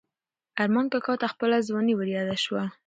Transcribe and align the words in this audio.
ارمان 0.63 0.85
کاکا 0.91 1.13
ته 1.21 1.27
خپله 1.33 1.57
ځواني 1.67 1.93
وریاده 1.95 2.35
شوه. 2.43 2.63